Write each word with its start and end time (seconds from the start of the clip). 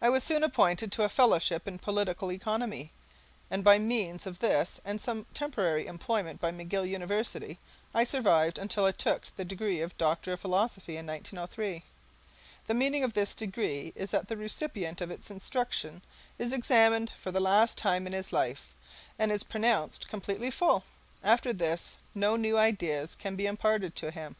I 0.00 0.10
was 0.10 0.24
soon 0.24 0.42
appointed 0.42 0.90
to 0.90 1.04
a 1.04 1.08
Fellowship 1.08 1.68
in 1.68 1.78
political 1.78 2.32
economy, 2.32 2.90
and 3.48 3.62
by 3.62 3.78
means 3.78 4.26
of 4.26 4.40
this 4.40 4.80
and 4.84 5.00
some 5.00 5.24
temporary 5.34 5.86
employment 5.86 6.40
by 6.40 6.50
McGill 6.50 6.88
University, 6.88 7.60
I 7.94 8.02
survived 8.02 8.58
until 8.58 8.84
I 8.86 8.90
took 8.90 9.26
the 9.36 9.44
degree 9.44 9.80
of 9.80 9.96
Doctor 9.96 10.32
of 10.32 10.40
Philosophy 10.40 10.96
in 10.96 11.06
1903. 11.06 11.84
The 12.66 12.74
meaning 12.74 13.04
of 13.04 13.12
this 13.12 13.36
degree 13.36 13.92
is 13.94 14.10
that 14.10 14.26
the 14.26 14.36
recipient 14.36 15.00
of 15.00 15.12
instruction 15.12 16.02
is 16.40 16.52
examined 16.52 17.12
for 17.14 17.30
the 17.30 17.38
last 17.38 17.78
time 17.78 18.08
in 18.08 18.12
his 18.12 18.32
life, 18.32 18.74
and 19.16 19.30
is 19.30 19.44
pronounced 19.44 20.08
completely 20.08 20.50
full. 20.50 20.82
After 21.22 21.52
this, 21.52 21.98
no 22.16 22.34
new 22.34 22.58
ideas 22.58 23.14
can 23.14 23.36
be 23.36 23.46
imparted 23.46 23.94
to 23.94 24.10
him. 24.10 24.34